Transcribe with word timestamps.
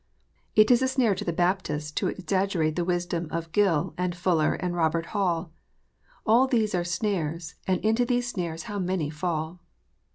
It 0.55 0.71
is 0.71 0.81
a 0.81 0.87
snare 0.87 1.13
to 1.13 1.23
the 1.23 1.31
Baptist 1.31 1.95
to 1.97 2.07
exaggerate 2.07 2.75
the 2.75 2.83
wisdom 2.83 3.27
of 3.29 3.51
Gill, 3.51 3.93
and 3.99 4.15
Fuller, 4.15 4.55
and 4.55 4.75
Robert 4.75 5.05
Hall. 5.13 5.51
All 6.25 6.47
these 6.47 6.73
are 6.73 6.83
snares, 6.83 7.53
and 7.67 7.79
into 7.85 8.03
these 8.03 8.27
snares 8.27 8.63
how 8.63 8.79
many 8.79 9.11
fall 9.11 9.61